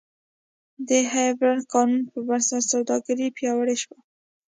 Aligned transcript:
د 0.87 0.89
هیپبرن 1.13 1.59
قانون 1.73 2.01
پربنسټ 2.09 2.63
سوداګري 2.73 3.27
پیاوړې 3.37 3.75
شوه. 3.83 3.97